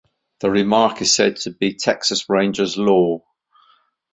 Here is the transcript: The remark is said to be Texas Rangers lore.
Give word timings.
The 0.39 0.49
remark 0.49 0.99
is 1.03 1.13
said 1.13 1.35
to 1.41 1.51
be 1.51 1.75
Texas 1.75 2.27
Rangers 2.27 2.75
lore. 2.75 3.23